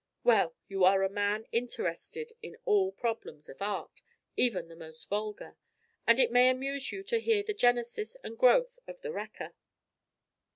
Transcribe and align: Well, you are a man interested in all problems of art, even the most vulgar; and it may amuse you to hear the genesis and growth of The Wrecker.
Well, 0.23 0.55
you 0.67 0.83
are 0.83 1.03
a 1.03 1.09
man 1.11 1.45
interested 1.51 2.31
in 2.41 2.57
all 2.65 2.91
problems 2.91 3.47
of 3.49 3.61
art, 3.61 4.01
even 4.35 4.67
the 4.67 4.75
most 4.75 5.07
vulgar; 5.09 5.57
and 6.07 6.19
it 6.19 6.31
may 6.31 6.49
amuse 6.49 6.91
you 6.91 7.03
to 7.03 7.19
hear 7.21 7.43
the 7.43 7.53
genesis 7.53 8.17
and 8.23 8.35
growth 8.35 8.79
of 8.87 9.01
The 9.01 9.11
Wrecker. 9.11 9.53